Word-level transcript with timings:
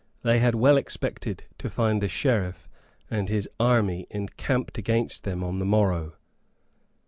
They 0.23 0.39
well 0.49 0.77
expected 0.77 1.43
to 1.59 1.69
find 1.69 2.01
the 2.01 2.07
Sheriff 2.09 2.67
and 3.11 3.29
his 3.29 3.47
army 3.59 4.07
encamped 4.09 4.79
against 4.79 5.25
them 5.25 5.43
on 5.43 5.59
the 5.59 5.63
morrow. 5.65 6.15